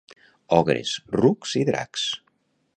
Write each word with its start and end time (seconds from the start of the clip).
Ogres, 0.59 0.95
rucs 1.19 1.55
i 1.63 1.63
dracs. 1.71 2.09